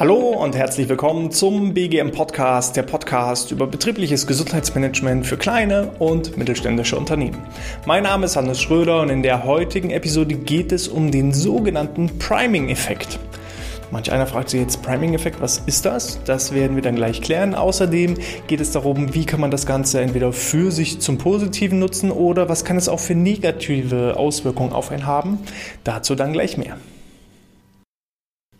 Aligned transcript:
Hallo 0.00 0.30
und 0.42 0.56
herzlich 0.56 0.88
willkommen 0.88 1.30
zum 1.30 1.72
BGM 1.72 2.10
Podcast, 2.10 2.76
der 2.76 2.82
Podcast 2.82 3.52
über 3.52 3.68
betriebliches 3.68 4.26
Gesundheitsmanagement 4.26 5.24
für 5.24 5.36
kleine 5.36 5.92
und 6.00 6.36
mittelständische 6.36 6.96
Unternehmen. 6.96 7.38
Mein 7.86 8.02
Name 8.02 8.24
ist 8.24 8.34
Hannes 8.34 8.60
Schröder 8.60 9.02
und 9.02 9.10
in 9.10 9.22
der 9.22 9.44
heutigen 9.44 9.90
Episode 9.90 10.34
geht 10.34 10.72
es 10.72 10.88
um 10.88 11.12
den 11.12 11.32
sogenannten 11.32 12.18
Priming-Effekt. 12.18 13.20
Manch 13.90 14.12
einer 14.12 14.26
fragt 14.26 14.50
sich 14.50 14.60
jetzt 14.60 14.82
Priming-Effekt, 14.82 15.40
was 15.40 15.62
ist 15.64 15.86
das? 15.86 16.22
Das 16.24 16.52
werden 16.52 16.76
wir 16.76 16.82
dann 16.82 16.96
gleich 16.96 17.22
klären. 17.22 17.54
Außerdem 17.54 18.16
geht 18.46 18.60
es 18.60 18.72
darum, 18.72 19.14
wie 19.14 19.24
kann 19.24 19.40
man 19.40 19.50
das 19.50 19.64
Ganze 19.64 20.00
entweder 20.00 20.32
für 20.32 20.70
sich 20.70 21.00
zum 21.00 21.16
Positiven 21.16 21.78
nutzen 21.78 22.10
oder 22.10 22.48
was 22.48 22.64
kann 22.64 22.76
es 22.76 22.88
auch 22.88 23.00
für 23.00 23.14
negative 23.14 24.16
Auswirkungen 24.16 24.72
auf 24.72 24.90
einen 24.90 25.06
haben. 25.06 25.38
Dazu 25.84 26.14
dann 26.14 26.32
gleich 26.34 26.58
mehr. 26.58 26.76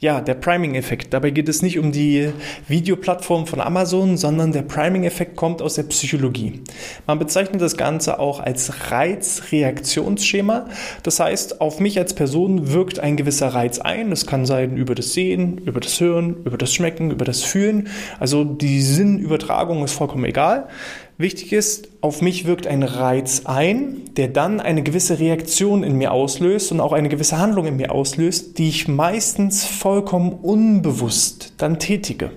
Ja, 0.01 0.21
der 0.21 0.35
Priming-Effekt. 0.35 1.13
Dabei 1.13 1.31
geht 1.31 1.49
es 1.49 1.61
nicht 1.61 1.77
um 1.77 1.91
die 1.91 2.31
Videoplattform 2.69 3.49
von 3.49 3.61
Amazon, 3.61 4.17
sondern 4.17 4.53
der 4.53 4.63
Priming-Effekt 4.63 5.35
kommt 5.35 5.61
aus 5.61 5.75
der 5.75 5.83
Psychologie. 5.83 6.63
Man 7.09 7.19
bezeichnet 7.19 7.61
das 7.61 7.77
Ganze 7.77 8.21
auch 8.21 8.39
als 8.39 8.93
Reizreaktionsschema. 8.93 10.69
Das 11.03 11.19
heißt, 11.19 11.61
auf 11.61 11.81
mich 11.81 11.99
als 11.99 12.15
Person 12.15 12.73
wirkt 12.73 13.01
ein 13.01 13.17
gewisser 13.17 13.49
Reiz 13.49 13.81
ein. 13.81 14.11
Das 14.11 14.25
kann 14.25 14.47
sein 14.47 14.77
über 14.77 14.95
das 14.95 15.15
Sehen, 15.15 15.59
über 15.65 15.81
das 15.81 15.99
Hören, 15.99 16.45
über 16.45 16.59
das 16.59 16.73
Schmecken, 16.73 17.11
über 17.11 17.25
das 17.25 17.43
Fühlen. 17.43 17.89
Also 18.21 18.45
die 18.45 18.83
Sinnübertragung 18.83 19.83
ist 19.83 19.95
vollkommen 19.95 20.27
egal. 20.27 20.69
Wichtig 21.21 21.53
ist, 21.53 21.89
auf 22.01 22.23
mich 22.23 22.47
wirkt 22.47 22.69
ein 22.69 22.85
Reiz 22.85 23.43
ein, 23.45 24.03
der 24.17 24.29
dann 24.29 24.61
eine 24.61 24.85
gewisse 24.85 25.19
Reaktion 25.19 25.83
in 25.83 25.97
mir 25.97 26.13
auslöst 26.13 26.71
und 26.71 26.79
auch 26.79 26.93
eine 26.93 27.09
gewisse 27.09 27.39
Handlung 27.39 27.67
in 27.67 27.75
mir 27.75 27.91
auslöst, 27.91 28.57
die 28.57 28.69
ich 28.69 28.87
meistens 28.87 29.65
vollkommen 29.65 30.33
unbewusst 30.33 31.55
dann 31.57 31.81
tätige. 31.81 32.31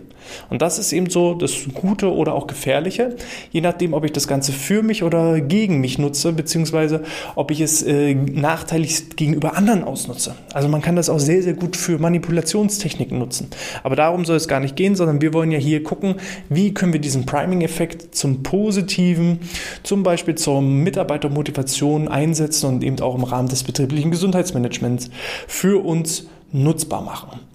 Und 0.49 0.61
das 0.61 0.79
ist 0.79 0.93
eben 0.93 1.09
so 1.09 1.33
das 1.33 1.53
Gute 1.73 2.13
oder 2.13 2.33
auch 2.33 2.47
Gefährliche, 2.47 3.15
je 3.51 3.61
nachdem, 3.61 3.93
ob 3.93 4.05
ich 4.05 4.11
das 4.11 4.27
Ganze 4.27 4.51
für 4.51 4.83
mich 4.83 5.03
oder 5.03 5.41
gegen 5.41 5.79
mich 5.81 5.97
nutze, 5.97 6.33
beziehungsweise 6.33 7.03
ob 7.35 7.51
ich 7.51 7.61
es 7.61 7.83
äh, 7.83 8.13
nachteilig 8.13 9.15
gegenüber 9.15 9.55
anderen 9.55 9.83
ausnutze. 9.83 10.35
Also 10.53 10.67
man 10.67 10.81
kann 10.81 10.95
das 10.95 11.09
auch 11.09 11.19
sehr, 11.19 11.43
sehr 11.43 11.53
gut 11.53 11.75
für 11.75 11.99
Manipulationstechniken 11.99 13.17
nutzen. 13.17 13.47
Aber 13.83 13.95
darum 13.95 14.25
soll 14.25 14.37
es 14.37 14.47
gar 14.47 14.59
nicht 14.59 14.75
gehen, 14.75 14.95
sondern 14.95 15.21
wir 15.21 15.33
wollen 15.33 15.51
ja 15.51 15.59
hier 15.59 15.83
gucken, 15.83 16.15
wie 16.49 16.73
können 16.73 16.93
wir 16.93 17.01
diesen 17.01 17.25
Priming-Effekt 17.25 18.15
zum 18.15 18.43
Positiven, 18.43 19.39
zum 19.83 20.03
Beispiel 20.03 20.35
zur 20.35 20.61
Mitarbeitermotivation 20.61 22.07
einsetzen 22.07 22.67
und 22.67 22.83
eben 22.83 22.99
auch 23.01 23.15
im 23.15 23.23
Rahmen 23.23 23.49
des 23.49 23.63
betrieblichen 23.63 24.11
Gesundheitsmanagements 24.11 25.09
für 25.47 25.83
uns 25.83 26.27
nutzbar 26.51 27.01
machen. 27.01 27.50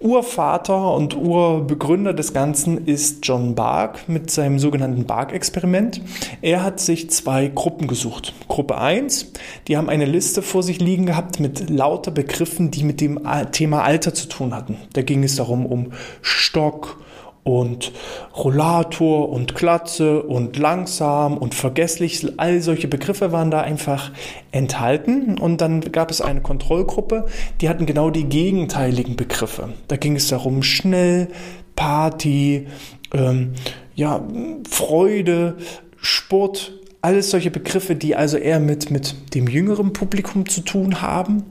Urvater 0.00 0.94
und 0.94 1.16
Urbegründer 1.16 2.14
des 2.14 2.32
Ganzen 2.32 2.86
ist 2.86 3.26
John 3.26 3.56
Bark 3.56 4.08
mit 4.08 4.30
seinem 4.30 4.60
sogenannten 4.60 5.06
Bark-Experiment. 5.06 6.00
Er 6.40 6.62
hat 6.62 6.78
sich 6.78 7.10
zwei 7.10 7.48
Gruppen 7.48 7.88
gesucht. 7.88 8.32
Gruppe 8.46 8.78
1, 8.78 9.32
die 9.66 9.76
haben 9.76 9.88
eine 9.88 10.04
Liste 10.04 10.42
vor 10.42 10.62
sich 10.62 10.80
liegen 10.80 11.06
gehabt 11.06 11.40
mit 11.40 11.68
lauter 11.68 12.12
Begriffen, 12.12 12.70
die 12.70 12.84
mit 12.84 13.00
dem 13.00 13.20
Thema 13.50 13.82
Alter 13.82 14.14
zu 14.14 14.28
tun 14.28 14.54
hatten. 14.54 14.76
Da 14.92 15.02
ging 15.02 15.24
es 15.24 15.34
darum 15.34 15.66
um 15.66 15.92
Stock, 16.22 17.00
und 17.44 17.92
Rollator 18.36 19.30
und 19.30 19.54
Klatze 19.54 20.22
und 20.22 20.58
langsam 20.58 21.38
und 21.38 21.54
vergesslich. 21.54 22.26
All 22.36 22.60
solche 22.60 22.88
Begriffe 22.88 23.32
waren 23.32 23.50
da 23.50 23.60
einfach 23.60 24.12
enthalten. 24.52 25.38
Und 25.38 25.60
dann 25.60 25.80
gab 25.80 26.10
es 26.10 26.20
eine 26.20 26.42
Kontrollgruppe, 26.42 27.26
die 27.60 27.68
hatten 27.68 27.86
genau 27.86 28.10
die 28.10 28.24
gegenteiligen 28.24 29.16
Begriffe. 29.16 29.70
Da 29.88 29.96
ging 29.96 30.16
es 30.16 30.28
darum, 30.28 30.62
schnell, 30.62 31.28
Party, 31.74 32.66
ähm, 33.14 33.54
ja, 33.94 34.22
Freude, 34.68 35.56
Sport, 35.96 36.72
alles 37.00 37.30
solche 37.30 37.50
Begriffe, 37.50 37.94
die 37.94 38.16
also 38.16 38.36
eher 38.36 38.58
mit, 38.58 38.90
mit 38.90 39.14
dem 39.34 39.46
jüngeren 39.46 39.92
Publikum 39.92 40.48
zu 40.48 40.62
tun 40.62 41.00
haben. 41.00 41.44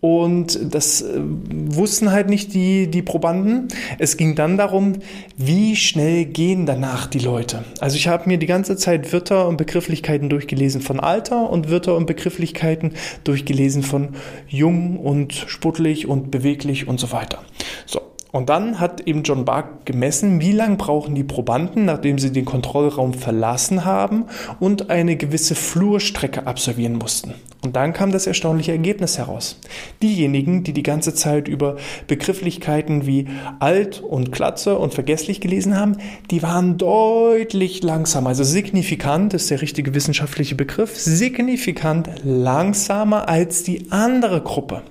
Und 0.00 0.58
das 0.74 1.02
äh, 1.02 1.20
wussten 1.20 2.12
halt 2.12 2.28
nicht 2.28 2.52
die, 2.52 2.90
die 2.90 3.02
Probanden. 3.02 3.68
Es 3.98 4.16
ging 4.16 4.34
dann 4.34 4.58
darum, 4.58 4.94
wie 5.36 5.76
schnell 5.76 6.26
gehen 6.26 6.66
danach 6.66 7.06
die 7.06 7.18
Leute. 7.18 7.64
Also 7.80 7.96
ich 7.96 8.08
habe 8.08 8.28
mir 8.28 8.38
die 8.38 8.46
ganze 8.46 8.76
Zeit 8.76 9.12
Wörter 9.12 9.48
und 9.48 9.56
Begrifflichkeiten 9.56 10.28
durchgelesen 10.28 10.80
von 10.82 11.00
Alter 11.00 11.48
und 11.48 11.70
Wörter 11.70 11.96
und 11.96 12.06
Begrifflichkeiten 12.06 12.92
durchgelesen 13.24 13.82
von 13.82 14.10
jung 14.46 14.98
und 14.98 15.32
sportlich 15.32 16.06
und 16.06 16.30
beweglich 16.30 16.86
und 16.86 17.00
so 17.00 17.12
weiter. 17.12 17.42
So, 17.86 18.00
und 18.34 18.48
dann 18.48 18.80
hat 18.80 19.02
eben 19.02 19.22
John 19.22 19.44
Bark 19.44 19.86
gemessen, 19.86 20.40
wie 20.40 20.50
lange 20.50 20.74
brauchen 20.74 21.14
die 21.14 21.22
Probanden, 21.22 21.84
nachdem 21.84 22.18
sie 22.18 22.32
den 22.32 22.44
Kontrollraum 22.44 23.14
verlassen 23.14 23.84
haben 23.84 24.24
und 24.58 24.90
eine 24.90 25.14
gewisse 25.14 25.54
Flurstrecke 25.54 26.44
absolvieren 26.44 26.94
mussten. 26.94 27.34
Und 27.62 27.76
dann 27.76 27.92
kam 27.92 28.10
das 28.10 28.26
erstaunliche 28.26 28.72
Ergebnis 28.72 29.18
heraus. 29.18 29.60
Diejenigen, 30.02 30.64
die 30.64 30.72
die 30.72 30.82
ganze 30.82 31.14
Zeit 31.14 31.46
über 31.46 31.76
Begrifflichkeiten 32.08 33.06
wie 33.06 33.28
alt 33.60 34.00
und 34.00 34.32
Klatze 34.32 34.78
und 34.80 34.92
vergesslich 34.92 35.40
gelesen 35.40 35.78
haben, 35.78 35.98
die 36.32 36.42
waren 36.42 36.76
deutlich 36.76 37.84
langsamer, 37.84 38.30
also 38.30 38.42
signifikant 38.42 39.32
ist 39.32 39.48
der 39.48 39.62
richtige 39.62 39.94
wissenschaftliche 39.94 40.56
Begriff, 40.56 40.98
signifikant 40.98 42.10
langsamer 42.24 43.28
als 43.28 43.62
die 43.62 43.92
andere 43.92 44.40
Gruppe, 44.40 44.82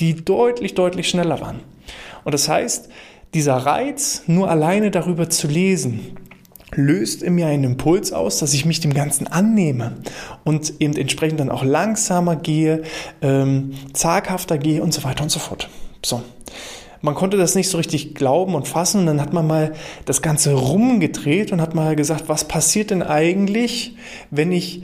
die 0.00 0.24
deutlich, 0.24 0.74
deutlich 0.74 1.10
schneller 1.10 1.42
waren. 1.42 1.60
Und 2.24 2.32
das 2.32 2.48
heißt, 2.48 2.88
dieser 3.34 3.56
Reiz, 3.56 4.22
nur 4.26 4.50
alleine 4.50 4.90
darüber 4.90 5.28
zu 5.28 5.48
lesen, 5.48 6.16
löst 6.74 7.22
in 7.22 7.34
mir 7.34 7.46
einen 7.46 7.64
Impuls 7.64 8.12
aus, 8.12 8.38
dass 8.38 8.52
ich 8.54 8.64
mich 8.64 8.80
dem 8.80 8.92
Ganzen 8.92 9.26
annehme 9.26 9.96
und 10.44 10.74
eben 10.80 10.96
entsprechend 10.96 11.40
dann 11.40 11.50
auch 11.50 11.64
langsamer 11.64 12.36
gehe, 12.36 12.82
ähm, 13.22 13.72
zaghafter 13.92 14.58
gehe 14.58 14.82
und 14.82 14.92
so 14.92 15.04
weiter 15.04 15.22
und 15.22 15.30
so 15.30 15.38
fort. 15.38 15.68
So. 16.04 16.22
Man 17.00 17.14
konnte 17.14 17.36
das 17.36 17.54
nicht 17.54 17.68
so 17.68 17.78
richtig 17.78 18.16
glauben 18.16 18.54
und 18.56 18.66
fassen 18.66 19.00
und 19.00 19.06
dann 19.06 19.20
hat 19.20 19.32
man 19.32 19.46
mal 19.46 19.72
das 20.04 20.20
Ganze 20.20 20.54
rumgedreht 20.54 21.52
und 21.52 21.60
hat 21.60 21.74
mal 21.74 21.94
gesagt, 21.94 22.24
was 22.28 22.44
passiert 22.44 22.90
denn 22.90 23.04
eigentlich, 23.04 23.96
wenn 24.30 24.50
ich 24.50 24.82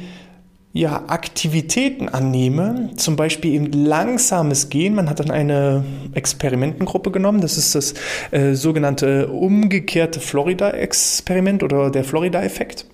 ja, 0.77 1.05
Aktivitäten 1.07 2.09
annehme, 2.09 2.91
zum 2.97 3.15
Beispiel 3.15 3.53
eben 3.53 3.71
langsames 3.71 4.71
Gehen. 4.71 4.97
Man 4.97 5.09
hat 5.09 5.21
dann 5.21 5.31
eine 5.31 5.85
Experimentengruppe 6.15 7.13
genommen, 7.13 7.41
das 7.41 7.57
ist 7.57 7.77
das 7.77 7.95
äh, 8.33 8.55
sogenannte 8.55 9.29
umgekehrte 9.29 10.19
Florida-Experiment 10.19 11.63
oder 11.63 11.93
der 11.93 12.03
Florida-Effekt. 12.03 12.87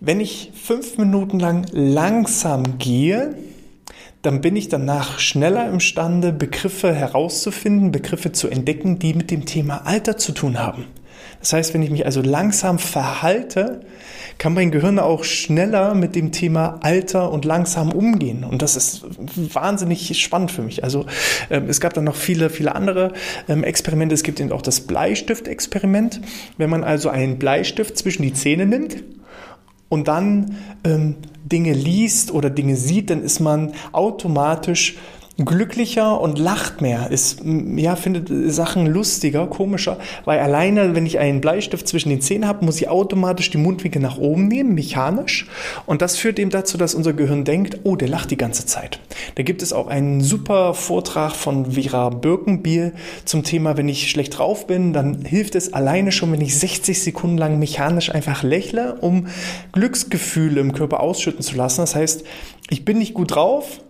Wenn 0.00 0.20
ich 0.20 0.52
fünf 0.54 0.96
Minuten 0.96 1.38
lang 1.38 1.66
langsam 1.70 2.78
gehe, 2.78 3.34
dann 4.22 4.40
bin 4.40 4.56
ich 4.56 4.68
danach 4.68 5.18
schneller 5.18 5.68
imstande, 5.68 6.32
Begriffe 6.32 6.94
herauszufinden, 6.94 7.92
Begriffe 7.92 8.32
zu 8.32 8.48
entdecken, 8.48 8.98
die 8.98 9.12
mit 9.12 9.30
dem 9.30 9.44
Thema 9.44 9.86
Alter 9.86 10.16
zu 10.16 10.32
tun 10.32 10.58
haben. 10.58 10.86
Das 11.44 11.52
heißt, 11.52 11.74
wenn 11.74 11.82
ich 11.82 11.90
mich 11.90 12.06
also 12.06 12.22
langsam 12.22 12.78
verhalte, 12.78 13.82
kann 14.38 14.54
mein 14.54 14.70
Gehirn 14.70 14.98
auch 14.98 15.24
schneller 15.24 15.94
mit 15.94 16.16
dem 16.16 16.32
Thema 16.32 16.78
Alter 16.80 17.30
und 17.30 17.44
langsam 17.44 17.92
umgehen. 17.92 18.44
Und 18.44 18.62
das 18.62 18.76
ist 18.76 19.04
wahnsinnig 19.54 20.18
spannend 20.18 20.50
für 20.50 20.62
mich. 20.62 20.84
Also 20.84 21.04
ähm, 21.50 21.66
es 21.68 21.82
gab 21.82 21.92
dann 21.92 22.04
noch 22.04 22.16
viele, 22.16 22.48
viele 22.48 22.74
andere 22.74 23.12
ähm, 23.46 23.62
Experimente. 23.62 24.14
Es 24.14 24.22
gibt 24.22 24.40
eben 24.40 24.52
auch 24.52 24.62
das 24.62 24.80
Bleistift-Experiment. 24.80 26.22
Wenn 26.56 26.70
man 26.70 26.82
also 26.82 27.10
einen 27.10 27.38
Bleistift 27.38 27.98
zwischen 27.98 28.22
die 28.22 28.32
Zähne 28.32 28.64
nimmt 28.64 29.04
und 29.90 30.08
dann 30.08 30.56
ähm, 30.82 31.16
Dinge 31.44 31.74
liest 31.74 32.32
oder 32.32 32.48
Dinge 32.48 32.76
sieht, 32.76 33.10
dann 33.10 33.22
ist 33.22 33.40
man 33.40 33.74
automatisch 33.92 34.96
glücklicher 35.36 36.20
und 36.20 36.38
lacht 36.38 36.80
mehr, 36.80 37.10
ist, 37.10 37.42
ja, 37.44 37.96
findet 37.96 38.30
Sachen 38.52 38.86
lustiger, 38.86 39.48
komischer, 39.48 39.98
weil 40.24 40.38
alleine, 40.38 40.94
wenn 40.94 41.06
ich 41.06 41.18
einen 41.18 41.40
Bleistift 41.40 41.88
zwischen 41.88 42.10
den 42.10 42.20
Zähnen 42.20 42.46
habe, 42.46 42.64
muss 42.64 42.80
ich 42.80 42.88
automatisch 42.88 43.50
die 43.50 43.58
Mundwinkel 43.58 44.00
nach 44.00 44.16
oben 44.16 44.46
nehmen, 44.46 44.74
mechanisch. 44.74 45.48
Und 45.86 46.02
das 46.02 46.16
führt 46.16 46.38
eben 46.38 46.50
dazu, 46.50 46.78
dass 46.78 46.94
unser 46.94 47.14
Gehirn 47.14 47.44
denkt, 47.44 47.80
oh, 47.82 47.96
der 47.96 48.08
lacht 48.08 48.30
die 48.30 48.36
ganze 48.36 48.64
Zeit. 48.66 49.00
Da 49.34 49.42
gibt 49.42 49.62
es 49.62 49.72
auch 49.72 49.88
einen 49.88 50.20
super 50.20 50.72
Vortrag 50.72 51.32
von 51.32 51.72
Vera 51.72 52.10
Birkenbiel 52.10 52.92
zum 53.24 53.42
Thema, 53.42 53.76
wenn 53.76 53.88
ich 53.88 54.10
schlecht 54.10 54.38
drauf 54.38 54.68
bin, 54.68 54.92
dann 54.92 55.24
hilft 55.24 55.56
es 55.56 55.72
alleine 55.72 56.12
schon, 56.12 56.30
wenn 56.30 56.40
ich 56.40 56.56
60 56.56 57.02
Sekunden 57.02 57.38
lang 57.38 57.58
mechanisch 57.58 58.14
einfach 58.14 58.44
lächle, 58.44 58.94
um 59.00 59.26
Glücksgefühle 59.72 60.60
im 60.60 60.72
Körper 60.72 61.00
ausschütten 61.00 61.42
zu 61.42 61.56
lassen. 61.56 61.80
Das 61.80 61.96
heißt, 61.96 62.24
ich 62.70 62.84
bin 62.84 62.98
nicht 62.98 63.14
gut 63.14 63.34
drauf, 63.34 63.80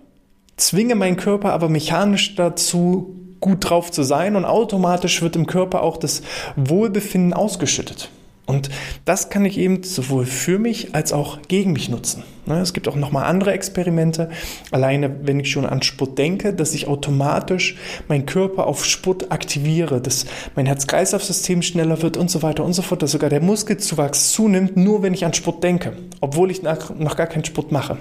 zwinge 0.56 0.94
meinen 0.94 1.16
Körper 1.16 1.52
aber 1.52 1.68
mechanisch 1.68 2.34
dazu, 2.34 3.14
gut 3.40 3.68
drauf 3.68 3.90
zu 3.90 4.02
sein 4.02 4.36
und 4.36 4.44
automatisch 4.44 5.20
wird 5.20 5.36
im 5.36 5.46
Körper 5.46 5.82
auch 5.82 5.96
das 5.96 6.22
Wohlbefinden 6.56 7.34
ausgeschüttet. 7.34 8.10
Und 8.46 8.68
das 9.06 9.30
kann 9.30 9.46
ich 9.46 9.56
eben 9.56 9.82
sowohl 9.82 10.26
für 10.26 10.58
mich 10.58 10.94
als 10.94 11.14
auch 11.14 11.38
gegen 11.48 11.72
mich 11.72 11.88
nutzen. 11.88 12.24
Ne, 12.44 12.60
es 12.60 12.74
gibt 12.74 12.88
auch 12.88 12.96
nochmal 12.96 13.24
andere 13.24 13.52
Experimente. 13.52 14.28
Alleine, 14.70 15.10
wenn 15.22 15.40
ich 15.40 15.50
schon 15.50 15.64
an 15.64 15.80
Sport 15.80 16.18
denke, 16.18 16.52
dass 16.52 16.74
ich 16.74 16.86
automatisch 16.86 17.76
meinen 18.06 18.26
Körper 18.26 18.66
auf 18.66 18.84
Sport 18.84 19.32
aktiviere, 19.32 20.02
dass 20.02 20.26
mein 20.54 20.66
Herz-Kreislauf-System 20.66 21.62
schneller 21.62 22.02
wird 22.02 22.18
und 22.18 22.30
so 22.30 22.42
weiter 22.42 22.64
und 22.64 22.74
so 22.74 22.82
fort, 22.82 23.02
dass 23.02 23.12
sogar 23.12 23.30
der 23.30 23.40
Muskelzuwachs 23.40 24.32
zunimmt, 24.32 24.76
nur 24.76 25.02
wenn 25.02 25.14
ich 25.14 25.24
an 25.24 25.32
Sport 25.32 25.64
denke, 25.64 25.96
obwohl 26.20 26.50
ich 26.50 26.62
noch 26.62 27.16
gar 27.16 27.26
keinen 27.26 27.46
Sport 27.46 27.72
mache. 27.72 27.96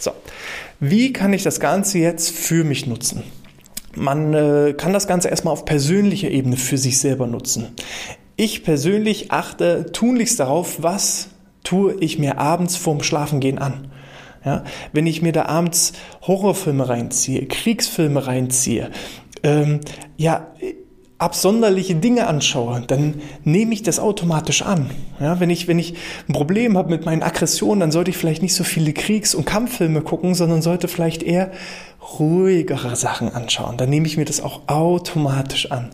So. 0.00 0.10
Wie 0.80 1.12
kann 1.12 1.32
ich 1.32 1.42
das 1.42 1.60
Ganze 1.60 1.98
jetzt 1.98 2.30
für 2.30 2.64
mich 2.64 2.86
nutzen? 2.86 3.22
Man 3.94 4.34
äh, 4.34 4.74
kann 4.76 4.92
das 4.92 5.06
Ganze 5.06 5.28
erstmal 5.28 5.52
auf 5.52 5.64
persönlicher 5.64 6.30
Ebene 6.30 6.56
für 6.56 6.76
sich 6.76 6.98
selber 6.98 7.26
nutzen. 7.26 7.68
Ich 8.36 8.62
persönlich 8.62 9.32
achte 9.32 9.90
tunlichst 9.92 10.38
darauf, 10.38 10.82
was 10.82 11.28
tue 11.64 11.94
ich 12.00 12.18
mir 12.18 12.38
abends 12.38 12.76
vorm 12.76 13.02
Schlafengehen 13.02 13.58
an. 13.58 13.88
Ja, 14.44 14.62
wenn 14.92 15.06
ich 15.06 15.22
mir 15.22 15.32
da 15.32 15.46
abends 15.46 15.94
Horrorfilme 16.22 16.88
reinziehe, 16.88 17.46
Kriegsfilme 17.46 18.26
reinziehe, 18.26 18.90
ähm, 19.42 19.80
ja, 20.16 20.52
absonderliche 21.18 21.94
Dinge 21.94 22.26
anschaue, 22.26 22.82
dann 22.86 23.14
nehme 23.44 23.72
ich 23.72 23.82
das 23.82 23.98
automatisch 23.98 24.62
an. 24.62 24.90
Ja, 25.18 25.40
wenn 25.40 25.48
ich, 25.48 25.66
wenn 25.66 25.78
ich 25.78 25.94
ein 26.28 26.34
Problem 26.34 26.76
habe 26.76 26.90
mit 26.90 27.06
meinen 27.06 27.22
Aggressionen, 27.22 27.80
dann 27.80 27.90
sollte 27.90 28.10
ich 28.10 28.18
vielleicht 28.18 28.42
nicht 28.42 28.54
so 28.54 28.64
viele 28.64 28.92
Kriegs- 28.92 29.34
und 29.34 29.46
Kampffilme 29.46 30.02
gucken, 30.02 30.34
sondern 30.34 30.60
sollte 30.60 30.88
vielleicht 30.88 31.22
eher 31.22 31.52
ruhigere 32.18 32.96
Sachen 32.96 33.34
anschauen. 33.34 33.76
Dann 33.76 33.90
nehme 33.90 34.06
ich 34.06 34.16
mir 34.16 34.24
das 34.24 34.40
auch 34.40 34.62
automatisch 34.66 35.70
an. 35.70 35.90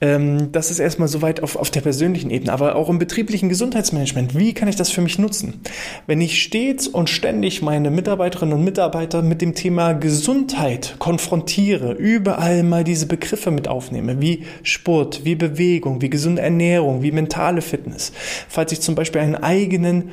Ähm, 0.00 0.52
das 0.52 0.70
ist 0.70 0.78
erstmal 0.78 1.08
soweit 1.08 1.42
auf, 1.42 1.56
auf 1.56 1.70
der 1.70 1.80
persönlichen 1.80 2.30
Ebene, 2.30 2.52
aber 2.52 2.74
auch 2.76 2.88
im 2.88 2.98
betrieblichen 2.98 3.48
Gesundheitsmanagement. 3.48 4.36
Wie 4.36 4.54
kann 4.54 4.68
ich 4.68 4.76
das 4.76 4.90
für 4.90 5.00
mich 5.00 5.18
nutzen? 5.18 5.60
Wenn 6.06 6.20
ich 6.20 6.42
stets 6.42 6.88
und 6.88 7.10
ständig 7.10 7.62
meine 7.62 7.90
Mitarbeiterinnen 7.90 8.54
und 8.54 8.64
Mitarbeiter 8.64 9.22
mit 9.22 9.40
dem 9.40 9.54
Thema 9.54 9.92
Gesundheit 9.92 10.96
konfrontiere, 10.98 11.92
überall 11.92 12.62
mal 12.62 12.84
diese 12.84 13.06
Begriffe 13.06 13.50
mit 13.50 13.68
aufnehme, 13.68 14.20
wie 14.20 14.44
Sport, 14.62 15.24
wie 15.24 15.34
Bewegung, 15.34 16.00
wie 16.02 16.10
gesunde 16.10 16.42
Ernährung, 16.42 17.02
wie 17.02 17.12
mentale 17.12 17.62
Fitness. 17.62 18.12
Falls 18.48 18.72
ich 18.72 18.80
zum 18.80 18.94
Beispiel 18.94 19.20
einen 19.20 19.36
eigenen 19.36 20.10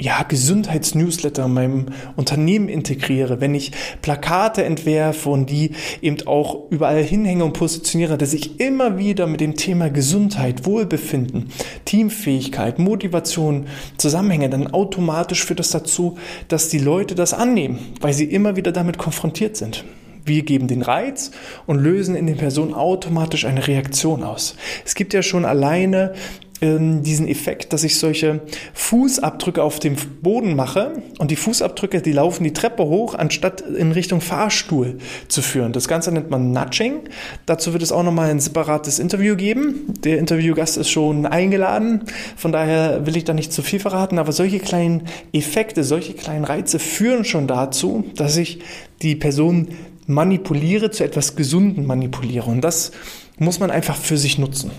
ja, 0.00 0.22
Gesundheitsnewsletter 0.22 1.46
in 1.46 1.54
meinem 1.54 1.86
Unternehmen 2.14 2.68
integriere, 2.68 3.40
wenn 3.40 3.54
ich 3.54 3.72
Plakate 4.00 4.64
entwerfe 4.64 5.28
und 5.28 5.50
die 5.50 5.72
eben 6.00 6.24
auch 6.26 6.70
überall 6.70 7.02
hinhänge 7.02 7.44
und 7.44 7.52
positioniere, 7.52 8.16
dass 8.16 8.32
ich 8.32 8.60
immer 8.60 8.98
wieder 8.98 9.26
mit 9.26 9.40
dem 9.40 9.56
Thema 9.56 9.90
Gesundheit, 9.90 10.64
Wohlbefinden, 10.64 11.50
Teamfähigkeit, 11.84 12.78
Motivation 12.78 13.66
zusammenhänge, 13.96 14.48
dann 14.50 14.68
automatisch 14.68 15.44
führt 15.44 15.58
das 15.58 15.70
dazu, 15.70 16.16
dass 16.46 16.68
die 16.68 16.78
Leute 16.78 17.16
das 17.16 17.34
annehmen, 17.34 17.78
weil 18.00 18.12
sie 18.12 18.24
immer 18.24 18.54
wieder 18.54 18.70
damit 18.70 18.98
konfrontiert 18.98 19.56
sind. 19.56 19.84
Wir 20.24 20.42
geben 20.42 20.68
den 20.68 20.82
Reiz 20.82 21.30
und 21.66 21.78
lösen 21.78 22.14
in 22.14 22.26
den 22.26 22.36
Personen 22.36 22.74
automatisch 22.74 23.46
eine 23.46 23.66
Reaktion 23.66 24.22
aus. 24.22 24.56
Es 24.84 24.94
gibt 24.94 25.14
ja 25.14 25.22
schon 25.22 25.46
alleine 25.46 26.12
diesen 26.60 27.28
Effekt, 27.28 27.72
dass 27.72 27.84
ich 27.84 27.98
solche 27.98 28.40
Fußabdrücke 28.74 29.62
auf 29.62 29.78
dem 29.78 29.94
Boden 30.22 30.56
mache 30.56 31.02
und 31.18 31.30
die 31.30 31.36
Fußabdrücke, 31.36 32.02
die 32.02 32.12
laufen 32.12 32.42
die 32.42 32.52
Treppe 32.52 32.84
hoch, 32.84 33.14
anstatt 33.14 33.60
in 33.60 33.92
Richtung 33.92 34.20
Fahrstuhl 34.20 34.98
zu 35.28 35.40
führen. 35.40 35.72
Das 35.72 35.86
Ganze 35.86 36.10
nennt 36.10 36.30
man 36.30 36.52
Nudging. 36.52 37.02
Dazu 37.46 37.72
wird 37.72 37.82
es 37.84 37.92
auch 37.92 38.02
nochmal 38.02 38.30
ein 38.30 38.40
separates 38.40 38.98
Interview 38.98 39.36
geben. 39.36 39.94
Der 40.02 40.18
Interviewgast 40.18 40.76
ist 40.78 40.90
schon 40.90 41.26
eingeladen, 41.26 42.02
von 42.36 42.50
daher 42.50 43.06
will 43.06 43.16
ich 43.16 43.24
da 43.24 43.34
nicht 43.34 43.52
zu 43.52 43.62
viel 43.62 43.78
verraten, 43.78 44.18
aber 44.18 44.32
solche 44.32 44.58
kleinen 44.58 45.04
Effekte, 45.32 45.84
solche 45.84 46.14
kleinen 46.14 46.44
Reize 46.44 46.80
führen 46.80 47.24
schon 47.24 47.46
dazu, 47.46 48.04
dass 48.16 48.36
ich 48.36 48.58
die 49.02 49.14
Person 49.14 49.68
manipuliere, 50.06 50.90
zu 50.90 51.04
etwas 51.04 51.36
Gesunden 51.36 51.86
manipuliere. 51.86 52.50
Und 52.50 52.62
das 52.62 52.90
muss 53.38 53.60
man 53.60 53.70
einfach 53.70 53.96
für 53.96 54.16
sich 54.16 54.38
nutzen. 54.38 54.72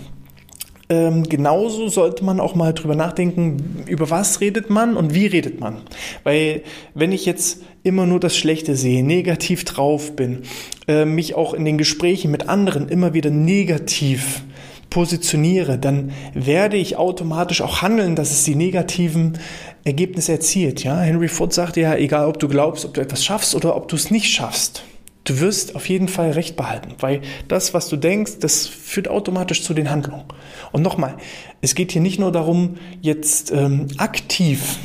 Ähm, 0.90 1.22
genauso 1.22 1.88
sollte 1.88 2.24
man 2.24 2.40
auch 2.40 2.56
mal 2.56 2.74
drüber 2.74 2.96
nachdenken, 2.96 3.84
über 3.86 4.10
was 4.10 4.40
redet 4.40 4.70
man 4.70 4.96
und 4.96 5.14
wie 5.14 5.26
redet 5.26 5.60
man. 5.60 5.76
Weil 6.24 6.62
wenn 6.94 7.12
ich 7.12 7.26
jetzt 7.26 7.62
immer 7.84 8.06
nur 8.06 8.18
das 8.18 8.36
Schlechte 8.36 8.74
sehe, 8.74 9.04
negativ 9.04 9.64
drauf 9.64 10.16
bin, 10.16 10.42
äh, 10.88 11.04
mich 11.04 11.36
auch 11.36 11.54
in 11.54 11.64
den 11.64 11.78
Gesprächen 11.78 12.32
mit 12.32 12.48
anderen 12.48 12.88
immer 12.88 13.14
wieder 13.14 13.30
negativ 13.30 14.42
positioniere, 14.90 15.78
dann 15.78 16.10
werde 16.34 16.76
ich 16.76 16.96
automatisch 16.96 17.62
auch 17.62 17.82
handeln, 17.82 18.16
dass 18.16 18.32
es 18.32 18.42
die 18.42 18.56
negativen 18.56 19.38
Ergebnisse 19.84 20.32
erzielt. 20.32 20.82
Ja, 20.82 20.98
Henry 20.98 21.28
Ford 21.28 21.52
sagte 21.52 21.80
ja, 21.80 21.94
egal 21.94 22.26
ob 22.26 22.40
du 22.40 22.48
glaubst, 22.48 22.84
ob 22.84 22.94
du 22.94 23.00
etwas 23.00 23.24
schaffst 23.24 23.54
oder 23.54 23.76
ob 23.76 23.86
du 23.86 23.94
es 23.94 24.10
nicht 24.10 24.28
schaffst. 24.28 24.82
Du 25.24 25.38
wirst 25.40 25.74
auf 25.76 25.88
jeden 25.88 26.08
Fall 26.08 26.30
Recht 26.30 26.56
behalten, 26.56 26.94
weil 26.98 27.20
das, 27.46 27.74
was 27.74 27.88
du 27.88 27.96
denkst, 27.96 28.38
das 28.40 28.66
führt 28.66 29.08
automatisch 29.08 29.62
zu 29.62 29.74
den 29.74 29.90
Handlungen. 29.90 30.24
Und 30.72 30.82
nochmal, 30.82 31.16
es 31.60 31.74
geht 31.74 31.92
hier 31.92 32.00
nicht 32.00 32.18
nur 32.18 32.32
darum, 32.32 32.76
jetzt 33.00 33.52
ähm, 33.52 33.88
aktiv 33.98 34.78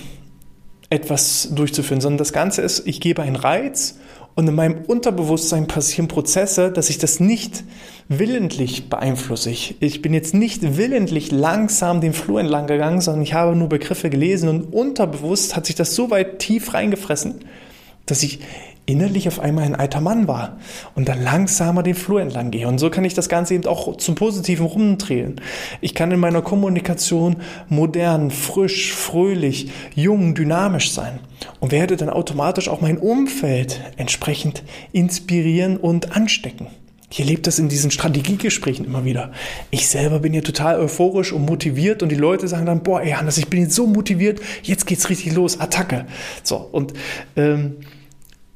etwas 0.89 1.49
durchzuführen, 1.53 2.01
sondern 2.01 2.17
das 2.17 2.33
Ganze 2.33 2.61
ist, 2.61 2.85
ich 2.85 2.99
gebe 2.99 3.21
einen 3.21 3.35
Reiz 3.35 3.97
und 4.35 4.47
in 4.47 4.55
meinem 4.55 4.83
Unterbewusstsein 4.85 5.67
passieren 5.67 6.09
Prozesse, 6.09 6.69
dass 6.69 6.89
ich 6.89 6.97
das 6.97 7.21
nicht 7.21 7.63
willentlich 8.09 8.89
beeinflusse. 8.89 9.49
Ich, 9.49 9.77
ich 9.79 10.01
bin 10.01 10.13
jetzt 10.13 10.33
nicht 10.33 10.77
willentlich 10.77 11.31
langsam 11.31 12.01
den 12.01 12.13
Flur 12.13 12.41
entlang 12.41 12.67
gegangen, 12.67 12.99
sondern 12.99 13.23
ich 13.23 13.33
habe 13.33 13.55
nur 13.55 13.69
Begriffe 13.69 14.09
gelesen 14.09 14.49
und 14.49 14.73
unterbewusst 14.73 15.55
hat 15.55 15.65
sich 15.65 15.75
das 15.75 15.95
so 15.95 16.11
weit 16.11 16.39
tief 16.39 16.73
reingefressen, 16.73 17.45
dass 18.05 18.21
ich 18.21 18.39
innerlich 18.85 19.27
auf 19.27 19.39
einmal 19.39 19.63
ein 19.63 19.75
alter 19.75 20.01
Mann 20.01 20.27
war 20.27 20.57
und 20.93 21.07
dann 21.09 21.21
langsamer 21.21 21.83
den 21.83 21.95
Flur 21.95 22.21
entlang 22.21 22.51
gehe. 22.51 22.67
Und 22.67 22.79
so 22.79 22.89
kann 22.89 23.05
ich 23.05 23.13
das 23.13 23.29
Ganze 23.29 23.55
eben 23.55 23.65
auch 23.65 23.97
zum 23.97 24.15
Positiven 24.15 24.65
rumdrehen. 24.65 25.41
Ich 25.81 25.95
kann 25.95 26.11
in 26.11 26.19
meiner 26.19 26.41
Kommunikation 26.41 27.37
modern, 27.67 28.31
frisch, 28.31 28.93
fröhlich, 28.93 29.71
jung, 29.95 30.35
dynamisch 30.35 30.91
sein 30.91 31.19
und 31.59 31.71
werde 31.71 31.97
dann 31.97 32.09
automatisch 32.09 32.69
auch 32.69 32.81
mein 32.81 32.97
Umfeld 32.97 33.81
entsprechend 33.97 34.63
inspirieren 34.91 35.77
und 35.77 36.15
anstecken. 36.15 36.67
Ich 37.11 37.19
erlebe 37.19 37.41
das 37.43 37.59
in 37.59 37.69
diesen 37.69 37.91
Strategiegesprächen 37.91 38.85
immer 38.85 39.05
wieder. 39.05 39.31
Ich 39.69 39.88
selber 39.88 40.19
bin 40.19 40.33
hier 40.33 40.43
total 40.43 40.79
euphorisch 40.79 41.31
und 41.31 41.45
motiviert 41.45 42.03
und 42.03 42.09
die 42.09 42.15
Leute 42.15 42.47
sagen 42.47 42.65
dann, 42.65 42.83
boah, 42.83 43.01
ey 43.01 43.11
Hannes, 43.11 43.38
ich 43.38 43.47
bin 43.47 43.61
jetzt 43.61 43.75
so 43.75 43.88
motiviert, 43.88 44.41
jetzt 44.63 44.85
geht's 44.85 45.09
richtig 45.09 45.33
los, 45.33 45.59
Attacke. 45.59 46.07
So, 46.43 46.57
und 46.57 46.93
ähm, 47.38 47.77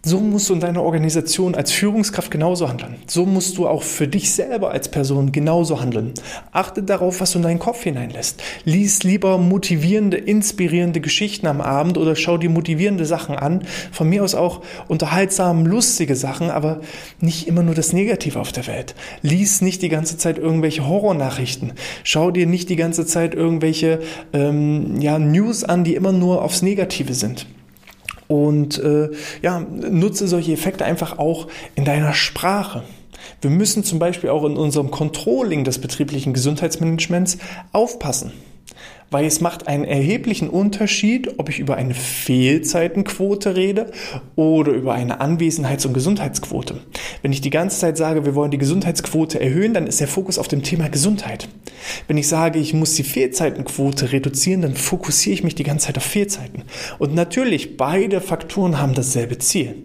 so 0.01 0.21
musst 0.21 0.49
du 0.49 0.53
in 0.53 0.61
deiner 0.61 0.81
Organisation 0.81 1.55
als 1.55 1.73
Führungskraft 1.73 2.31
genauso 2.31 2.69
handeln. 2.69 2.95
So 3.05 3.25
musst 3.25 3.57
du 3.57 3.67
auch 3.67 3.83
für 3.83 4.07
dich 4.07 4.31
selber 4.31 4.71
als 4.71 4.89
Person 4.89 5.33
genauso 5.33 5.81
handeln. 5.81 6.13
Achte 6.53 6.83
darauf, 6.83 7.19
was 7.19 7.33
du 7.33 7.39
in 7.39 7.44
deinen 7.44 7.59
Kopf 7.59 7.83
hineinlässt. 7.83 8.41
Lies 8.63 9.03
lieber 9.03 9.37
motivierende, 9.37 10.15
inspirierende 10.15 11.01
Geschichten 11.01 11.47
am 11.47 11.59
Abend 11.59 11.97
oder 11.97 12.15
schau 12.15 12.37
dir 12.37 12.49
motivierende 12.49 13.03
Sachen 13.03 13.35
an. 13.35 13.63
Von 13.91 14.07
mir 14.07 14.23
aus 14.23 14.35
auch 14.35 14.61
unterhaltsam, 14.87 15.65
lustige 15.65 16.15
Sachen, 16.15 16.49
aber 16.49 16.79
nicht 17.19 17.49
immer 17.49 17.61
nur 17.61 17.75
das 17.75 17.91
Negative 17.91 18.39
auf 18.39 18.53
der 18.53 18.68
Welt. 18.68 18.95
Lies 19.21 19.59
nicht 19.59 19.81
die 19.81 19.89
ganze 19.89 20.18
Zeit 20.18 20.37
irgendwelche 20.37 20.87
Horrornachrichten. 20.87 21.73
Schau 22.06 22.31
dir 22.31 22.47
nicht 22.47 22.69
die 22.69 22.77
ganze 22.77 23.06
Zeit 23.06 23.35
irgendwelche 23.35 23.99
ähm, 24.31 25.01
ja, 25.01 25.19
News 25.19 25.65
an, 25.65 25.83
die 25.83 25.95
immer 25.95 26.13
nur 26.13 26.41
aufs 26.41 26.61
Negative 26.61 27.13
sind. 27.13 27.45
Und 28.30 28.78
äh, 28.78 29.09
ja, 29.42 29.59
nutze 29.59 30.28
solche 30.28 30.54
Effekte 30.54 30.86
einfach 30.86 31.18
auch 31.18 31.48
in 31.76 31.83
deiner 31.83 32.14
Sprache. 32.14 32.83
Wir 33.42 33.50
müssen 33.50 33.83
zum 33.83 34.00
Beispiel 34.00 34.30
auch 34.30 34.45
in 34.45 34.56
unserem 34.56 34.92
Controlling 34.92 35.66
des 35.66 35.80
betrieblichen 35.80 36.33
Gesundheitsmanagements 36.33 37.40
aufpassen 37.74 38.31
weil 39.12 39.26
es 39.26 39.42
macht 39.42 39.68
einen 39.68 39.86
erheblichen 39.86 40.50
Unterschied, 40.50 41.40
ob 41.40 41.50
ich 41.50 41.59
über 41.59 41.76
eine 41.76 41.94
Fehlzeitenquote 41.94 43.56
rede 43.56 43.92
oder 44.36 44.71
über 44.71 44.94
eine 44.94 45.21
Anwesenheits- 45.21 45.86
und 45.86 45.94
Gesundheitsquote. 45.94 46.81
Wenn 47.21 47.31
ich 47.31 47.42
die 47.42 47.50
ganze 47.50 47.80
Zeit 47.80 47.98
sage, 47.98 48.26
wir 48.26 48.36
wollen 48.36 48.52
die 48.52 48.57
Gesundheitsquote 48.57 49.40
erhöhen, 49.40 49.74
dann 49.74 49.88
ist 49.88 50.00
der 50.00 50.07
Fokus 50.07 50.38
auf 50.38 50.48
dem 50.48 50.64
Thema 50.64 50.90
Gesundheit. 50.90 51.48
Wenn 52.07 52.18
ich 52.18 52.28
sage, 52.28 52.59
ich 52.59 52.74
muss 52.74 52.95
die 52.95 53.04
Fehlzeitenquote 53.04 54.12
reduzieren, 54.12 54.62
dann 54.62 54.76
fokussiere 54.76 55.33
ich 55.33 55.44
mich 55.44 55.56
die 55.56 55.64
ganze 55.64 55.88
Zeit 55.88 55.98
auf 55.98 56.04
Fehlzeiten. 56.04 56.64
Und 57.00 57.16
natürlich, 57.16 57.78
beide 57.78 58.21
Faktoren 58.21 58.80
haben 58.80 58.94
dasselbe 58.94 59.38
Ziel. 59.38 59.76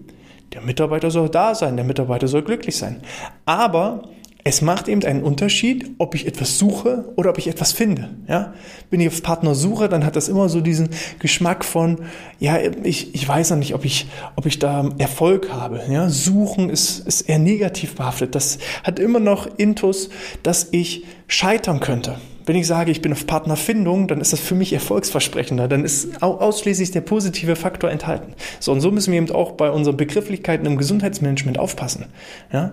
Der 0.53 0.61
Mitarbeiter 0.61 1.11
soll 1.11 1.29
da 1.29 1.55
sein, 1.55 1.77
der 1.77 1.85
Mitarbeiter 1.85 2.29
soll 2.29 2.43
glücklich 2.43 2.77
sein. 2.77 3.01
Aber 3.45 4.03
es 4.47 4.61
macht 4.61 4.89
eben 4.89 5.03
einen 5.05 5.23
Unterschied, 5.23 5.93
ob 5.97 6.15
ich 6.15 6.27
etwas 6.27 6.59
suche 6.59 7.07
oder 7.17 7.31
ob 7.31 7.39
ich 7.39 7.49
etwas 7.49 7.73
finde. 7.73 8.11
Ja? 8.29 8.53
Wenn 8.91 9.01
ich 9.01 9.09
auf 9.09 9.23
Partner 9.23 9.55
suche, 9.55 9.89
dann 9.89 10.05
hat 10.05 10.17
das 10.17 10.29
immer 10.29 10.51
so 10.51 10.61
diesen 10.61 10.91
Geschmack 11.19 11.65
von, 11.65 12.01
ja, 12.39 12.59
ich, 12.83 13.15
ich 13.15 13.27
weiß 13.27 13.51
noch 13.51 13.57
nicht, 13.57 13.75
ob 13.75 13.87
ich, 13.87 14.07
ob 14.37 14.45
ich 14.45 14.59
da 14.59 14.91
Erfolg 14.99 15.51
habe. 15.51 15.81
Ja? 15.89 16.11
Suchen 16.11 16.69
ist, 16.69 17.07
ist 17.07 17.23
eher 17.23 17.39
negativ 17.39 17.95
behaftet. 17.95 18.35
Das 18.35 18.59
hat 18.83 18.99
immer 18.99 19.19
noch 19.19 19.49
Intus, 19.57 20.11
dass 20.43 20.69
ich 20.73 21.05
scheitern 21.27 21.81
könnte. 21.81 22.19
Wenn 22.45 22.57
ich 22.57 22.67
sage, 22.67 22.91
ich 22.91 23.01
bin 23.01 23.13
auf 23.13 23.27
Partnerfindung, 23.27 24.09
dann 24.09 24.21
ist 24.21 24.35
das 24.35 24.41
für 24.41 24.55
mich 24.55 24.75
erfolgsversprechender. 24.75 25.69
Dann 25.69 25.87
ist 25.87 26.23
ausschließlich 26.23 26.91
der 26.91 27.01
positive 27.01 27.57
Faktor 27.57 27.91
enthalten. 27.91 28.35
So, 28.61 28.73
und 28.73 28.83
so 28.83 28.91
müssen 28.91 29.11
wir 29.13 29.23
eben 29.23 29.35
auch 29.35 29.53
bei 29.53 29.71
unseren 29.71 29.97
Begrifflichkeiten 29.97 30.67
im 30.67 30.77
Gesundheitsmanagement 30.77 31.59
aufpassen. 31.59 32.07
Ja? 32.53 32.73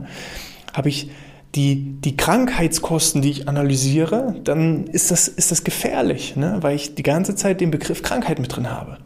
Habe 0.74 0.90
ich 0.90 1.10
die, 1.56 2.00
die 2.00 2.16
Krankheitskosten, 2.16 3.22
die 3.22 3.30
ich 3.30 3.50
analysiere, 3.50 4.36
dann 4.44 4.88
ist 4.88 5.12
das, 5.12 5.28
ist 5.28 5.52
das 5.52 5.64
gefährlich, 5.64 6.36
ne? 6.38 6.58
weil 6.62 6.76
ich 6.76 6.96
die 6.96 7.04
ganze 7.04 7.36
Zeit 7.36 7.60
den 7.60 7.72
Begriff 7.72 8.04
Krankheit 8.04 8.40
mit 8.40 8.56
drin 8.56 8.72
habe. 8.72 8.98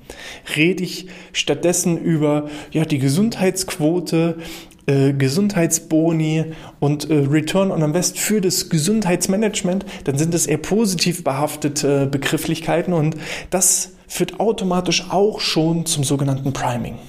Rede 0.56 0.84
ich 0.84 1.08
stattdessen 1.34 1.98
über 1.98 2.48
ja, 2.72 2.86
die 2.86 3.00
Gesundheitsquote, 3.00 4.38
äh, 4.86 5.14
Gesundheitsboni 5.14 6.54
und 6.80 7.10
äh, 7.10 7.16
Return 7.16 7.72
on 7.72 7.82
Invest 7.82 8.20
für 8.20 8.42
das 8.42 8.70
Gesundheitsmanagement, 8.70 9.84
dann 10.04 10.20
sind 10.20 10.34
das 10.36 10.46
eher 10.46 10.60
positiv 10.60 11.24
behaftete 11.24 12.06
Begrifflichkeiten 12.06 12.94
und 12.94 13.16
das 13.50 13.94
führt 14.08 14.40
automatisch 14.40 15.08
auch 15.10 15.40
schon 15.40 15.88
zum 15.88 16.04
sogenannten 16.04 16.54
Priming. 16.54 17.00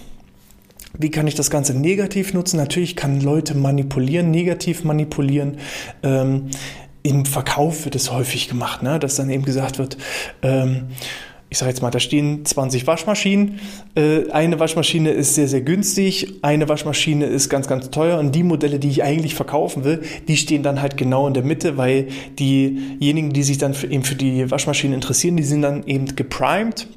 Wie 0.99 1.11
kann 1.11 1.27
ich 1.27 1.35
das 1.35 1.51
Ganze 1.51 1.75
negativ 1.75 2.35
nutzen? 2.35 2.57
Natürlich 2.57 2.97
kann 2.97 3.21
Leute 3.21 3.55
manipulieren, 3.55 4.31
negativ 4.31 4.85
manipulieren. 4.85 5.59
Ähm, 6.03 6.51
Im 7.03 7.25
Verkauf 7.25 7.85
wird 7.85 7.95
es 7.95 8.11
häufig 8.11 8.49
gemacht, 8.49 8.83
ne? 8.83 8.99
dass 8.99 9.17
dann 9.17 9.31
eben 9.31 9.45
gesagt 9.45 9.79
wird, 9.79 9.97
ähm, 10.43 10.89
ich 11.49 11.59
sage 11.59 11.71
jetzt 11.71 11.81
mal, 11.81 11.91
da 11.91 12.01
stehen 12.01 12.45
20 12.45 12.87
Waschmaschinen. 12.87 13.61
Äh, 13.95 14.31
eine 14.31 14.59
Waschmaschine 14.59 15.11
ist 15.11 15.37
sehr, 15.37 15.47
sehr 15.47 15.61
günstig, 15.61 16.41
eine 16.43 16.69
Waschmaschine 16.69 17.27
ist 17.27 17.49
ganz, 17.49 17.69
ganz 17.69 17.91
teuer 17.91 18.19
und 18.19 18.35
die 18.35 18.43
Modelle, 18.43 18.81
die 18.81 18.89
ich 18.89 19.05
eigentlich 19.05 19.35
verkaufen 19.35 19.85
will, 19.85 20.03
die 20.27 20.37
stehen 20.37 20.65
dann 20.65 20.83
halt 20.83 20.97
genau 20.97 21.29
in 21.29 21.35
der 21.35 21.45
Mitte, 21.45 21.77
weil 21.77 22.09
diejenigen, 22.39 23.33
die 23.33 23.45
sich 23.45 23.59
dann 23.59 23.77
eben 23.89 24.03
für 24.03 24.17
die 24.17 24.51
Waschmaschine 24.51 24.95
interessieren, 24.95 25.37
die 25.37 25.45
sind 25.45 25.63
dann 25.63 25.87
eben 25.87 26.17
geprimed 26.17 26.89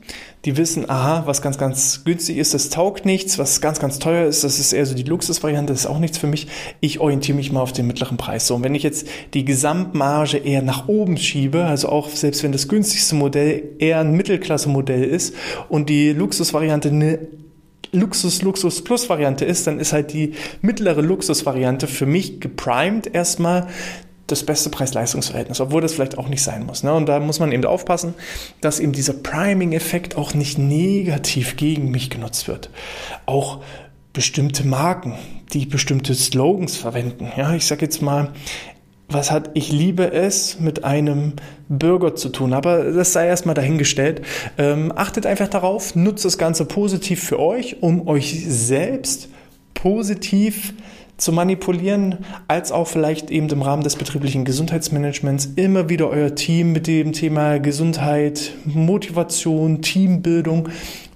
die 0.46 0.55
wissen, 0.55 0.89
aha, 0.89 1.24
was 1.25 1.41
ganz, 1.41 1.58
ganz 1.58 2.03
günstig 2.05 2.38
ist, 2.38 2.53
das 2.53 2.69
taugt 2.69 3.05
nichts, 3.05 3.38
was 3.38 3.60
ganz, 3.60 3.79
ganz 3.79 4.00
teuer 4.00 4.25
ist, 4.25 4.43
das 4.43 4.58
ist 4.58 4.72
eher 4.72 4.86
so 4.86 4.96
die 4.96 5.03
Luxusvariante, 5.03 5.74
das 5.74 5.81
ist 5.81 5.88
auch 5.88 6.00
nichts 6.00 6.17
für 6.17 6.27
mich. 6.27 6.48
Ich 6.79 7.00
orientiere 7.00 7.36
mich 7.36 7.51
mal 7.51 7.62
auf 7.62 7.74
den 7.74 7.88
mittleren 7.88 8.17
Preis. 8.17 8.48
So, 8.48 8.55
und 8.55 8.63
wenn 8.63 8.75
ich 8.75 8.84
jetzt 8.84 9.08
die 9.34 9.43
Gesamtmarge 9.43 10.38
eher 10.38 10.62
nach 10.62 10.88
oben 10.88 11.17
schiebe, 11.17 11.65
also 11.65 11.89
auch 11.89 12.10
selbst 12.10 12.43
wenn 12.43 12.53
das 12.53 12.69
günstigste 12.69 13.15
Modell 13.15 13.63
eher 13.79 14.00
ein 14.00 14.13
Mittelklasse-Modell 14.13 15.03
ist 15.03 15.36
und 15.67 15.89
die 15.89 16.13
Luxusvariante 16.13 16.89
eine 16.89 17.19
Luxus, 17.91 18.41
Luxus 18.41 18.84
Plus 18.84 19.10
Variante 19.10 19.46
ist, 19.46 19.65
dann 19.67 19.79
ist 19.79 19.93
halt 19.93 20.13
die 20.13 20.34
mittlere 20.62 21.01
Luxus-Variante 21.01 21.88
für 21.88 22.05
mich 22.05 22.39
geprimed 22.39 23.13
erstmal 23.13 23.67
das 24.31 24.43
beste 24.43 24.69
Preis-Leistungs-Verhältnis, 24.69 25.59
obwohl 25.59 25.81
das 25.81 25.93
vielleicht 25.93 26.17
auch 26.17 26.27
nicht 26.27 26.41
sein 26.41 26.65
muss. 26.65 26.83
Ne? 26.83 26.93
Und 26.93 27.07
da 27.07 27.19
muss 27.19 27.39
man 27.39 27.51
eben 27.51 27.65
aufpassen, 27.65 28.13
dass 28.62 28.79
eben 28.79 28.91
dieser 28.91 29.13
Priming-Effekt 29.13 30.17
auch 30.17 30.33
nicht 30.33 30.57
negativ 30.57 31.57
gegen 31.57 31.91
mich 31.91 32.09
genutzt 32.09 32.48
wird. 32.48 32.69
Auch 33.25 33.59
bestimmte 34.13 34.65
Marken, 34.65 35.15
die 35.53 35.65
bestimmte 35.65 36.15
Slogans 36.15 36.77
verwenden. 36.77 37.31
Ja, 37.38 37.53
ich 37.53 37.65
sage 37.65 37.81
jetzt 37.81 38.01
mal, 38.01 38.31
was 39.07 39.31
hat 39.31 39.51
ich 39.55 39.71
liebe 39.71 40.12
es 40.12 40.59
mit 40.59 40.83
einem 40.83 41.33
Bürger 41.67 42.15
zu 42.15 42.29
tun, 42.29 42.53
aber 42.53 42.91
das 42.91 43.13
sei 43.13 43.27
erstmal 43.27 43.55
dahingestellt. 43.55 44.21
Ähm, 44.57 44.93
achtet 44.95 45.25
einfach 45.25 45.48
darauf, 45.48 45.95
nutzt 45.95 46.25
das 46.25 46.38
Ganze 46.38 46.65
positiv 46.65 47.24
für 47.24 47.39
euch, 47.39 47.81
um 47.81 48.07
euch 48.07 48.45
selbst 48.48 49.29
positiv 49.74 50.74
zu 50.74 50.83
manipulieren, 51.27 52.25
als 52.47 52.71
auch 52.71 52.88
vielleicht 52.88 53.29
eben 53.29 53.49
im 53.49 53.61
Rahmen 53.61 53.83
des 53.83 53.95
betrieblichen 53.95 54.45
Gesundheitsmanagements 54.45 55.49
immer 55.55 55.89
wieder 55.89 56.09
euer 56.09 56.33
Team 56.35 56.71
mit 56.71 56.88
dem 56.88 57.13
Thema 57.13 57.59
Gesundheit, 57.59 58.53
Motivation, 58.65 59.81
Teambildung 59.81 60.69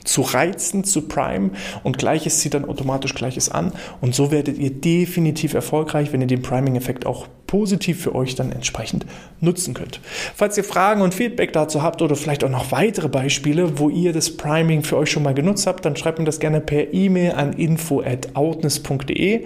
zu 0.04 0.22
reizen, 0.22 0.84
zu 0.84 1.04
prime 1.04 1.52
und 1.84 1.98
Gleiches 1.98 2.40
zieht 2.40 2.54
dann 2.54 2.66
automatisch 2.66 3.16
Gleiches 3.16 3.50
an 3.50 3.72
und 4.02 4.14
so 4.14 4.32
werdet 4.32 4.58
ihr 4.58 4.72
definitiv 4.72 5.54
erfolgreich, 5.54 6.12
wenn 6.12 6.22
ihr 6.22 6.28
den 6.28 6.42
Priming-Effekt 6.42 7.06
auch 7.06 7.28
positiv 7.54 8.02
für 8.02 8.16
euch 8.16 8.34
dann 8.34 8.52
entsprechend 8.52 9.06
nutzen 9.40 9.76
könnt. 9.76 10.00
Falls 10.36 10.58
ihr 10.58 10.64
Fragen 10.64 11.04
und 11.04 11.14
Feedback 11.14 11.54
dazu 11.54 11.84
habt 11.84 12.02
oder 12.02 12.16
vielleicht 12.16 12.44
auch 12.44 12.50
noch 12.50 12.72
weitere 12.72 13.10
Beispiele, 13.10 13.78
wo 13.78 13.90
ihr 13.90 14.12
das 14.12 14.36
Priming 14.36 14.82
für 14.82 14.98
euch 14.98 15.12
schon 15.12 15.22
mal 15.22 15.36
genutzt 15.36 15.68
habt, 15.68 15.86
dann 15.86 15.96
schreibt 15.96 16.18
mir 16.18 16.26
das 16.26 16.40
gerne 16.40 16.62
per 16.62 16.92
E-Mail 16.94 17.34
an 17.34 17.54
info@outness.de. 17.54 19.46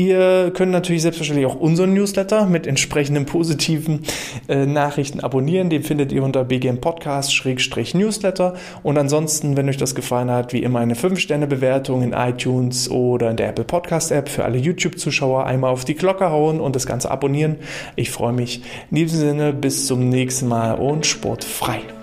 Ihr 0.00 0.50
könnt 0.54 0.72
natürlich 0.72 1.02
selbstverständlich 1.02 1.46
auch 1.46 1.60
unseren 1.60 1.92
Newsletter 1.92 2.46
mit 2.46 2.66
entsprechenden 2.66 3.26
positiven 3.26 4.00
äh, 4.48 4.64
Nachrichten 4.64 5.20
abonnieren. 5.20 5.68
Den 5.68 5.82
findet 5.82 6.10
ihr 6.10 6.22
unter 6.22 6.42
BGM 6.42 6.80
Podcast-Newsletter. 6.80 8.54
Und 8.82 8.96
ansonsten, 8.96 9.58
wenn 9.58 9.68
euch 9.68 9.76
das 9.76 9.94
gefallen 9.94 10.30
hat, 10.30 10.54
wie 10.54 10.62
immer 10.62 10.78
eine 10.78 10.94
5-Sterne-Bewertung 10.94 12.02
in 12.02 12.14
iTunes 12.14 12.90
oder 12.90 13.30
in 13.30 13.36
der 13.36 13.50
Apple 13.50 13.66
Podcast 13.66 14.10
App 14.10 14.30
für 14.30 14.46
alle 14.46 14.56
YouTube-Zuschauer 14.56 15.44
einmal 15.44 15.70
auf 15.70 15.84
die 15.84 15.96
Glocke 15.96 16.30
hauen 16.30 16.60
und 16.60 16.76
das 16.76 16.86
Ganze 16.86 17.10
abonnieren. 17.10 17.56
Ich 17.94 18.08
freue 18.10 18.32
mich. 18.32 18.62
In 18.90 18.96
diesem 18.96 19.18
Sinne, 19.18 19.52
bis 19.52 19.86
zum 19.86 20.08
nächsten 20.08 20.48
Mal 20.48 20.76
und 20.76 21.04
sportfrei. 21.04 21.99